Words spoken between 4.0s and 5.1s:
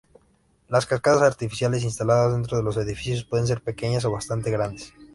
o bastante grandes.